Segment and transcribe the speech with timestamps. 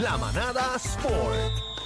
[0.00, 1.83] La Manada Sport.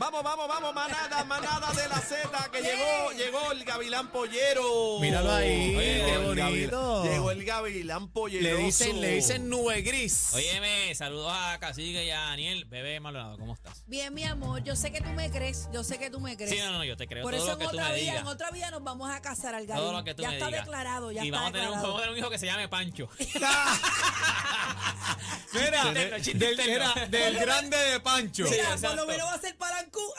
[0.00, 4.98] Vamos, vamos, vamos, manada, manada de la Z, que llegó, llegó el Gavilán Pollero.
[4.98, 7.02] Míralo ahí, Oye, qué el bonito.
[7.04, 8.42] Gavilán- Llegó el Gavilán Pollero.
[8.42, 10.30] Le dicen, le dicen nube gris.
[10.32, 12.64] Óyeme, saludos a Cacique y a Daniel.
[12.64, 13.84] Bebé Maldonado, ¿cómo estás?
[13.88, 16.50] Bien, mi amor, yo sé que tú me crees, yo sé que tú me crees.
[16.50, 17.94] Sí, no, no, yo te creo Por todo eso lo que en tú otra me
[17.96, 18.20] vida, digas.
[18.22, 20.46] en otra vida nos vamos a casar al Todo lo que tú ya me está
[20.46, 20.64] digas.
[20.64, 21.92] declarado, ya y está vamos a, tener un, declarado.
[21.92, 23.06] vamos a tener un hijo que se llame Pancho.
[25.52, 26.92] Mira, interno, chiste del, interno.
[26.94, 28.44] era del grande de Pancho.
[28.48, 29.56] Mira, por lo menos va a ser.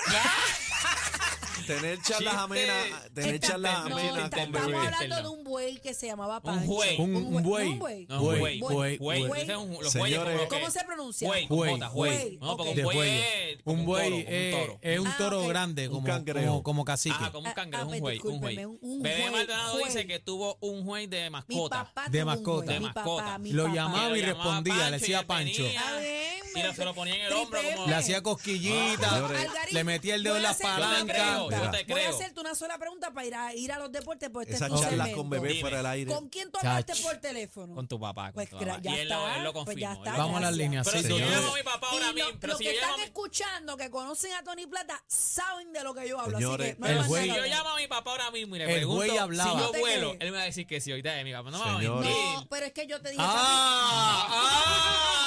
[1.68, 5.80] Tener charlas amenas, tener Está- charlas no, amenas está- con estamos hablando de un buey
[5.80, 6.66] que se llamaba Un Pancho.
[6.66, 6.98] buey.
[7.00, 7.66] Un, un buey.
[7.70, 8.06] No, un buey.
[8.08, 9.28] No, Buey, güey, buey, güey.
[9.28, 9.42] buey.
[9.44, 10.18] Ese es un- los Señores.
[10.18, 11.28] bueyes como que- ¿Cómo se pronuncia?
[11.28, 12.12] Güey, Güey, con J, güey.
[12.12, 12.38] güey.
[12.40, 12.76] No, porque Ok.
[12.76, 14.80] De un buey es como Un buey toro, como un toro.
[14.82, 15.48] es un Ah, toro ok.
[15.50, 16.48] grande, Un como, cangrejo.
[16.48, 17.16] como, como cacique.
[17.16, 19.32] Ajá, como un Ah, cangrejo, ah, un pues, güey, un discúlpeme, un- un Bebé güey,
[19.32, 21.84] Maldonado dice que tuvo un güey de Mi mascota.
[21.86, 22.66] papá De tuvo un mascota.
[22.66, 23.24] güey, De mi mascota.
[23.24, 23.76] papá, mi Lo papá.
[23.76, 25.64] llamaba y respondía, le y decía él Pancho.
[25.64, 25.80] venía.
[25.80, 29.12] Está bien, Y se lo ponía en el hombro como- Le hacía cosquillitas.
[29.12, 31.14] Algarín, le metía el dedo en voy a la hacer- palanca.
[31.14, 31.72] creo, yo Mira.
[31.72, 34.54] te Voy a hacerte una sola pregunta para ir a, ir a los deportes, porque
[34.54, 35.18] este es tu segmento.
[35.18, 36.14] con bebé fuera del aire.
[36.14, 37.02] ¿Con quién tú hablaste Chach.
[37.04, 37.76] por teléfono?
[37.76, 38.26] Con tu papá.
[38.26, 38.82] Con Pues tu gra- papá.
[38.82, 40.04] ya y él, lo, está, él lo pues confirmó.
[40.04, 40.88] Vamos a las líneas.
[40.90, 43.78] Pero si yo llamo a mi papá ahora mismo, pero los si que están escuchando,
[43.78, 46.38] que conocen a Tony Plata, saben de lo que yo hablo.
[46.38, 49.52] Señores, Si yo llamo a mi papá ahora mismo y le El pregunto güey hablaba.
[49.52, 50.92] si yo vuelo, él me va a decir que sí.
[50.92, 52.10] Ahorita mi papá no me va a Señores.
[52.10, 52.34] mentir.
[52.36, 53.24] No, pero es que yo te dije.
[53.26, 55.18] ¡Ah!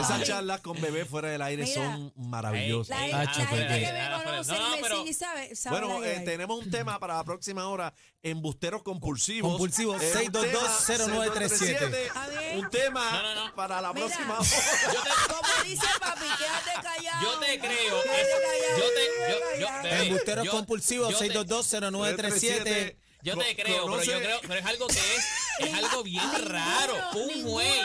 [0.00, 0.24] Esas ¡Ah!
[0.24, 1.74] charlas con bebé fuera del aire Mira.
[1.74, 2.98] son maravillosas.
[2.98, 6.98] La, la gente que me conoce no, pero- sabe, sabe Bueno, eh, tenemos un tema
[6.98, 7.92] para la próxima hora,
[8.22, 9.50] embusteros compulsivos.
[9.50, 11.78] Compulsivos, Eh, un 6220937.
[11.90, 12.56] tema, A ver.
[12.58, 13.54] Un tema No, no, no.
[13.54, 14.06] para la Mira.
[14.06, 14.48] próxima hora.
[14.48, 17.22] Yo te, Como dice papi, quédate callado.
[17.22, 18.02] yo te creo.
[19.60, 22.96] Yo te, Embusteros compulsivos, yo te- 6220937.
[23.22, 25.24] Yo te creo, pero yo creo, pero es algo que es,
[25.58, 26.94] es algo bien Ninguno, raro.
[27.14, 27.28] Un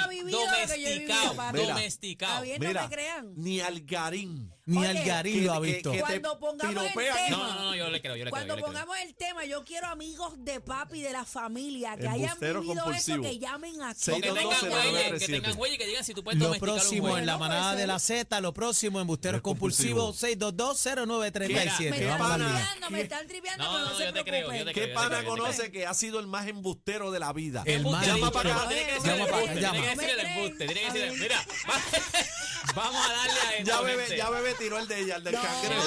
[0.10, 1.34] vivido, domesticado.
[1.54, 1.68] Mira.
[1.74, 2.46] domesticado.
[2.46, 3.34] No Mira, me crean.
[3.36, 4.52] ni Algarín.
[4.70, 5.92] Ni Oye, Algarín lo ha que- que- visto.
[5.92, 7.18] que te Cuando pongamos el piropean.
[7.26, 7.38] tema.
[7.38, 8.32] No, no, no, yo le creo, yo le creo.
[8.32, 8.74] Cuando yo le creo.
[8.74, 12.76] pongamos el tema, yo quiero amigos de papi, de la familia, que hayan Embustero vivido
[12.76, 13.24] eso, compulsivo.
[13.24, 14.00] que llamen aquí.
[14.00, 15.34] Seis, que dos, tengan doce, güeyes, que 937.
[15.42, 17.88] tengan güeyes que digan si tú puedes Lo domesticar un próximo en la manada de
[17.88, 18.20] la ser.
[18.20, 20.02] Z, lo próximo en Busteros Compulsivo.
[20.08, 21.90] Compulsivos, 6220937.
[21.90, 22.46] me ¿Qué están Vamos a la pana?
[22.46, 22.60] línea.
[22.62, 24.60] tripeando, me están tripeando, No, pero no, no, se yo te creo, preocupen.
[24.60, 25.30] yo te ¿Qué creo, pana yo te creo.
[25.38, 27.64] conoce que ha sido el más embustero de la vida?
[27.66, 28.60] El más Llama para acá.
[28.60, 29.72] Llama Tiene que para el acá, embuste, llama.
[29.72, 31.10] tiene que decir el No me embuste, tiene que creen.
[31.10, 31.46] decir, mira,
[32.76, 34.18] vamos a darle a esto, Ya bebé, gente.
[34.18, 35.42] ya bebé tiró el de ella, el del No.
[35.42, 35.84] cangrejo.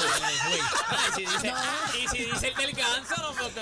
[0.87, 1.55] Ah, y si dice,
[2.03, 3.53] y si dice el del ganso, no pues.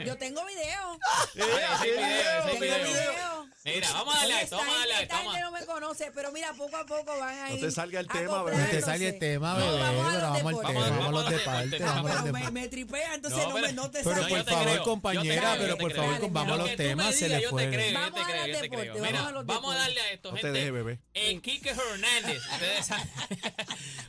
[0.00, 0.98] Yo tengo video.
[1.34, 2.84] Ese es video, ese es Tengo video.
[3.12, 3.37] video.
[3.74, 5.14] Mira, vamos a darle a Oye, esto, vamos a darle a esto.
[5.16, 8.00] esta gente no me conoce, pero mira, poco a poco van a No te salga
[8.00, 8.56] el tema, bebé.
[8.66, 9.78] Que te salga el tema, No, bebé.
[9.80, 11.80] vamos a Pero los vamos al tema, Vamos, vamos a los deportes.
[11.80, 12.52] vamos a los pero me, deportes.
[12.52, 14.22] me tripea, entonces No, no, me, pero- no te Pero sale.
[14.22, 16.76] yo por favor, creo, yo te compañera, creo, pero por favor, vamos a Lo los
[16.76, 17.92] temas, se le fue.
[17.92, 18.94] Vamos te a creo, los yo te deportes, creo.
[18.94, 20.98] vamos Mira, a los vamos a darle a esto, No te gente.
[21.14, 22.42] Eh, Quique Hernández,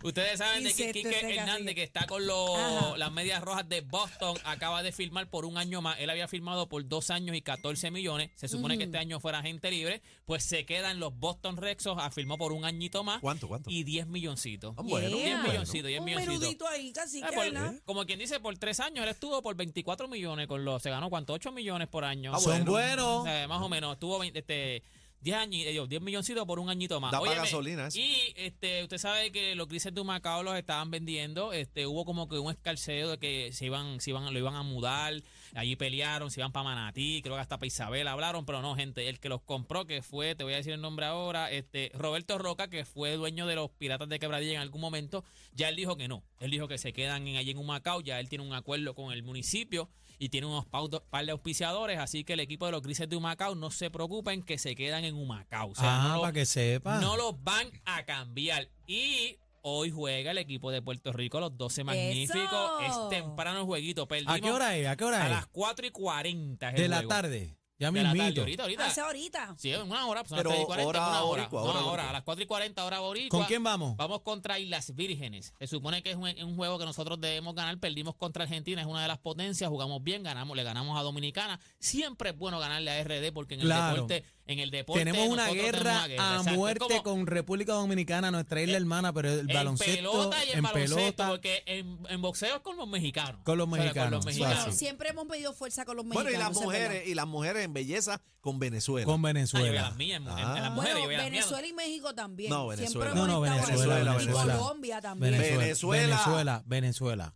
[0.04, 4.38] ustedes saben, de que Quique Hernández, que está con los, las medias rojas de Boston,
[4.44, 6.00] acaba de firmar por un año más.
[6.00, 8.32] Él había firmado por dos años y 14 millones.
[8.36, 10.02] Se supone que este año fuera agente libre.
[10.26, 13.20] Pues se quedan los Boston Red Sox, ah, firmó por un añito más.
[13.22, 13.70] ¿Cuánto, cuánto?
[13.70, 14.76] Y 10 milloncitos.
[14.78, 15.44] Ah, bueno, 10 Yeah.
[15.44, 16.68] milloncitos, 10 Un milloncitos.
[16.70, 17.74] ahí, casi Ah, que, por- ¿verdad?
[17.86, 21.10] como quien dice, por tres años él estuvo por 24 millones con los, se ganó
[21.10, 22.32] cuánto, 8 millones por año.
[22.34, 22.72] Ah, Son bueno.
[22.72, 23.28] buenos.
[23.28, 24.84] Eh, más o menos, tuvo 20, este,
[25.22, 27.12] 10 años, eh, 10 milloncitos por un añito más.
[27.12, 28.00] Da Óyeme, gasolina eso.
[28.00, 31.52] Y este, usted sabe que los grises de Humacao los estaban vendiendo.
[31.52, 34.64] Este, hubo como que un escarceo de que se iban, se iban, lo iban a
[34.64, 35.14] mudar.
[35.56, 39.10] Allí pelearon, se iban para Manatí, creo que hasta para Isabel hablaron, pero no, gente,
[39.10, 42.38] el que los compró, que fue, te voy a decir el nombre ahora, este, Roberto
[42.38, 45.98] Roca, que fue dueño de los Piratas de Quebradilla en algún momento, ya él dijo
[45.98, 46.24] que no.
[46.40, 49.12] Él dijo que se quedan en, allí en Humacao, ya él tiene un acuerdo con
[49.12, 53.08] el municipio y tiene unos par de auspiciadores, así que el equipo de los grises
[53.08, 55.72] de Humacao no se preocupen que se quedan en Humacao.
[55.72, 57.00] O sea, Ah, no lo- para que sepa.
[57.00, 58.70] no los van a cambiar.
[58.88, 62.38] Y hoy juega el equipo de Puerto Rico, los 12 magníficos.
[62.86, 63.10] Eso.
[63.10, 64.08] Es temprano el jueguito.
[64.08, 64.88] Perdimos ¿A qué hora es?
[64.88, 65.48] ¿A qué A hora las es?
[65.52, 67.10] 4 y 40 es el De la juego.
[67.10, 67.56] tarde.
[67.82, 68.42] Ya tarde, mismito.
[68.42, 68.86] ahorita, ahorita.
[68.88, 69.56] Hace ahorita.
[69.58, 70.26] Sí, en una hora.
[70.26, 71.42] Pues Pero a las 3 y 40, hora en una hora.
[71.44, 72.10] boricua, No, hora ahora, boricua.
[72.10, 73.40] a las 4 y 40 hora boricua.
[73.40, 73.96] ¿Con quién vamos?
[73.96, 75.54] Vamos contra Islas Vírgenes.
[75.58, 77.78] Se supone que es un, un juego que nosotros debemos ganar.
[77.80, 79.70] Perdimos contra Argentina, es una de las potencias.
[79.70, 81.58] Jugamos bien, ganamos, le ganamos a Dominicana.
[81.80, 85.48] Siempre es bueno ganarle a RD porque en el deporte, en el deporte Tenemos una
[85.50, 89.40] guerra tenemos una guerra, a muerte como- con República Dominicana, nuestra isla hermana, pero el
[89.42, 91.30] en baloncesto pelota y en, en baloncesto, pelota.
[91.30, 93.42] porque en, en boxeo es con los mexicanos.
[93.44, 94.58] Con los O sea, mexicanos, con los mexicanos.
[94.58, 96.52] Bueno, siempre hemos pedido fuerza con los Bueno, mexicanos.
[96.52, 99.06] y las mujeres, y las mujeres en belleza con Venezuela.
[99.06, 99.82] Con Ah, Venezuela.
[99.84, 100.60] las mías, en, en- en Ah.
[100.62, 101.32] las mujeres, yo Bueno, mías.
[101.32, 102.50] Venezuela y México también.
[102.50, 102.90] No, Venezuela.
[103.12, 104.04] Siempre No, no, Venezuela, ahí.
[104.18, 104.54] Venezuela.
[104.56, 105.32] Y Colombia también.
[105.34, 105.62] Venezuela.
[105.64, 106.08] Venezuela.
[106.08, 106.64] Venezuela.
[106.66, 107.34] Venezuela.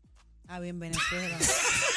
[0.48, 1.38] Ah, bien, Venezuela.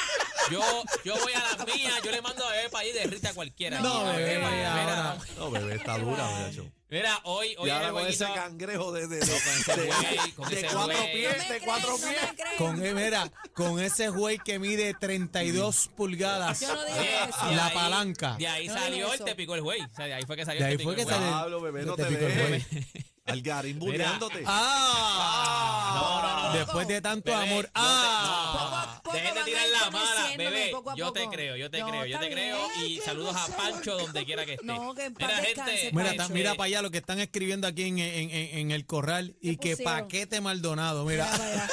[0.51, 0.61] Yo,
[1.05, 3.35] yo voy a las mías, yo le mando a bebé para ir de Rita a
[3.35, 3.81] cualquiera.
[3.81, 5.27] No, Mira, bebé, mira, ahora- vamos.
[5.37, 6.71] No, No, bebé, está dura, muchacho.
[6.89, 8.43] Mira, hoy, hoy Y es ahora el con ese jueguito.
[8.45, 10.97] cangrejo de, de, de, ese de- güey, con de ese cuatro güey.
[10.99, 12.17] No pies, me de cuatro pies.
[12.23, 12.57] no me.
[12.59, 16.61] Con, eh, mira, con ese güey que mide 32 pulgadas.
[16.61, 17.47] Yo no dije eso.
[17.49, 18.37] de La ahí- palanca.
[18.39, 19.25] De ahí No salió el eso.
[19.25, 19.81] te picó el güey.
[19.83, 21.19] O sea, de ahí fue que salió De el ahí te fue picó que el
[21.19, 21.29] güey.
[21.29, 22.87] salió- Pablo, bebé, no Te te picó el dejes.
[23.27, 24.45] Algarín bulleándote.
[24.47, 25.93] ¡Ah!
[25.97, 26.53] No, no, no.
[26.59, 27.65] Después de tanto Bebé, amor.
[27.65, 28.53] te- ¡Ah!
[28.53, 30.26] Poco a poco Dejen de van a tirar ir la mala,
[30.97, 32.59] Yo te creo, yo te No, creo, yo te creo.
[32.77, 32.91] bien.
[32.91, 34.65] Y saludos a Pancho donde quiera que esté.
[34.67, 35.91] No, que en paz Mira, gente.
[35.93, 36.23] Mira, Pancho.
[36.29, 39.37] ta- mira para allá lo que están escribiendo aquí en, en- en- en el corral
[39.41, 40.03] y que pusieron?
[40.03, 41.29] paquete Maldonado, mira.
[41.33, 41.69] Mira,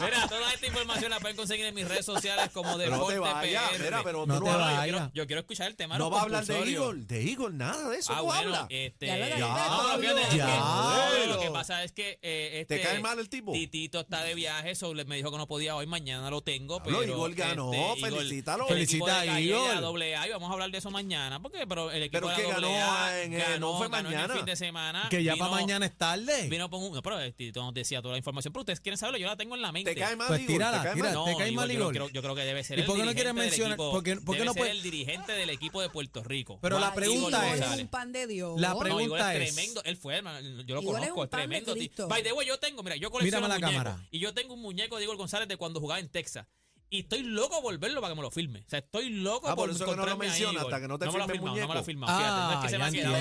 [0.00, 0.28] mira.
[0.28, 3.20] Toda esta información la pueden conseguir en mis redes sociales como Pero no Deporte te
[3.20, 3.82] vayas, PR.
[3.84, 4.60] mira, pero No te no, vayas.
[4.62, 5.10] hablas- yo, quiero, vaya.
[5.14, 6.54] yo quiero escuchar el tema no va a hablar de.
[6.74, 8.12] Eagle, de Eagle, nada de eso.
[8.12, 8.66] Ah, no bueno, habla.
[8.70, 9.06] este.
[9.06, 9.38] Ya lo Ya.
[9.38, 10.56] no, fíjate, es que- Ya.
[10.58, 13.52] no, lo que pasa es que eh, este, ¿Te cae mal el tipo?
[13.52, 16.82] Titito está de viaje, eso le- me dijo que no podía hoy, mañana lo tengo.
[16.82, 18.66] Pero Igor ganó, este, felicítalo.
[18.66, 22.26] Felicita a doble A, y vamos a hablar de eso mañana, porque pero el equipo
[22.26, 24.12] Pero de que la doble ganó A en, eh, ganó, no fue ganó en el
[24.20, 24.34] mañana.
[24.34, 25.06] fin de semana.
[25.10, 26.48] Que ya para mañana es tarde.
[26.48, 28.98] Vino con un, no, pero el Tito nos decía toda la información, pero ustedes quieren
[28.98, 29.94] saberlo, yo la tengo en la mente.
[29.94, 31.04] ¿Te cae mal Pues tírala, ¿Te cae tira.
[31.06, 31.14] mal?
[31.14, 32.96] No, ¿Te cae Igor, mal, yo, creo, yo creo que debe ser ¿Y el por
[32.96, 34.70] qué no dirigente quieres del mencionar- equipo- por qué- por qué debe no ser puede-
[34.72, 36.58] el dirigente del equipo de Puerto Rico.
[36.62, 38.58] Pero la pregunta es- un pan de Dios.
[38.60, 39.82] La No, pregunta es es- tremendo.
[39.84, 41.74] Él fue, hermano, yo lo Igor conozco, es tremendo.
[42.08, 44.08] By the way, yo tengo, mira, yo colecciono Mírame la cámara.
[44.10, 46.46] Y yo tengo un muñeco de Igor González de cuando jugaba en Texas.
[46.90, 48.60] Y estoy loco por verlo para que me lo firme.
[48.60, 50.96] O sea, estoy loco Ah, por por eso que no lo menciona, hasta que no
[50.98, 52.40] te me lo firmado, No me lo ha firmado, fíjate.
[52.40, 53.14] No es que se me ya ha quedado,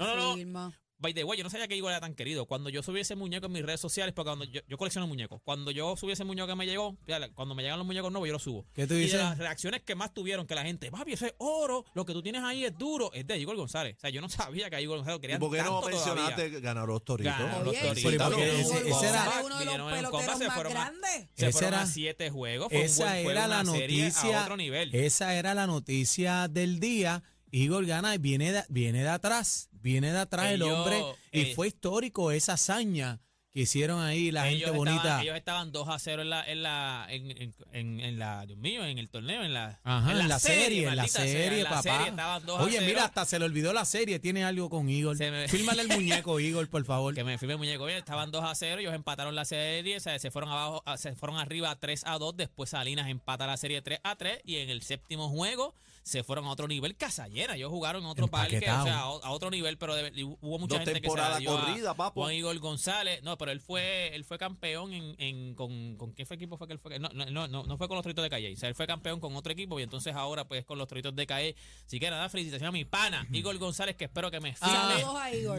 [0.00, 0.72] No, no, no.
[0.98, 2.46] By the way, yo no sabía que Igor era tan querido.
[2.46, 5.40] Cuando yo subí ese muñeco en mis redes sociales, porque cuando yo, yo colecciono muñecos,
[5.44, 6.96] cuando yo subí ese muñeco que me llegó,
[7.34, 8.64] cuando me llegan los muñecos nuevos, yo los subo.
[8.72, 9.14] ¿Qué tú Y dices?
[9.18, 12.12] de las reacciones que más tuvieron, que la gente, papi, eso es oro, lo que
[12.12, 13.96] tú tienes ahí es duro, es de Igor González.
[13.98, 15.90] O sea, yo no sabía que a Igor González lo ¿Y por qué no tanto
[15.98, 16.24] todavía.
[16.24, 17.32] mencionaste ganar los toritos?
[17.38, 18.12] Ganó los Oye, Toritos.
[18.12, 21.28] Pero porque Igor ese- era- uno de los peloteros más fueron a- grandes.
[21.34, 22.68] Se fueron a siete juegos.
[22.68, 24.40] Fue un Esa buen- era la noticia.
[24.40, 24.94] A otro nivel.
[24.94, 27.22] Esa era la noticia del día.
[27.50, 29.68] Igor gana y viene de, viene de atrás.
[29.84, 31.04] Viene de atrás el hombre.
[31.30, 33.20] Y eh, fue histórico esa hazaña
[33.54, 35.22] que hicieron ahí la ellos gente estaban, bonita.
[35.22, 38.58] ellos estaban 2 a 0 en la, en la, en, en, en- en la, Dios
[38.58, 41.62] mío, en el torneo, en la, Ajá, en la, serie, en la sea, serie, en
[41.64, 41.82] la papá.
[41.82, 42.86] serie estaban 2 a Oye, 0.
[42.88, 44.18] mira, hasta se le olvidó la serie.
[44.18, 45.16] Tiene algo con Igor.
[45.18, 47.14] Me- Fírmale el muñeco, Igor, por favor.
[47.14, 50.00] Que me firme el muñeco bien, estaban 2 a 0, ellos empataron la serie, o
[50.00, 53.56] sea, se fueron abajo, a- se fueron arriba 3 a 2, después Salinas empata la
[53.56, 57.28] serie 3 a 3 y en el séptimo juego se fueron a otro nivel, casa
[57.28, 60.22] llena, ellos jugaron en otro parque, o sea, a, a otro nivel, pero de- y
[60.24, 62.20] hubo mucha Dos gente que se temporadas la dio a corridas, papo.
[62.20, 66.24] Juan Igor González, no, pero él fue él fue campeón en, en con, con qué
[66.24, 68.30] fue equipo fue que él fue, no, no, no, no, fue con los Toritos de
[68.30, 70.88] Calle, o sea, él fue campeón con otro equipo y entonces ahora pues con los
[70.88, 71.54] Toritos de Calle,
[71.86, 75.02] así que nada, felicitaciones a mi pana, Igor González, que espero que me firme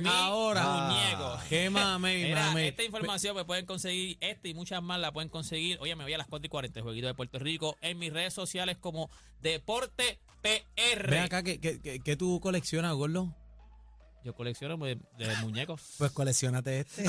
[0.10, 0.64] Ahora.
[0.88, 1.38] muñeco.
[1.48, 5.78] Qué mame, esta información me pueden conseguir, esta y muchas más la pueden conseguir.
[5.80, 8.34] Oye, me voy a las 4 y 40, jueguito de Puerto Rico, en mis redes
[8.34, 9.10] sociales como
[9.42, 11.10] Deporte PR.
[11.10, 13.36] Ven acá, ¿qué, qué, qué- qué tú coleccionas, Gordo?
[14.24, 15.84] Yo colecciono de, de muñecos.
[16.00, 17.06] Pues coleccionate este.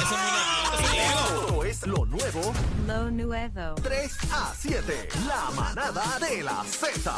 [0.75, 2.53] Esto es lo nuevo
[2.87, 3.75] Lo nuevo.
[3.83, 5.09] 3 a 7.
[5.27, 7.13] La manada de la Z.